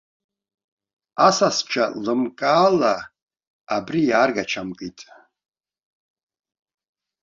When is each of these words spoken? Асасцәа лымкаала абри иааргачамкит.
Асасцәа 1.27 1.85
лымкаала 2.03 2.95
абри 3.75 4.01
иааргачамкит. 4.09 4.99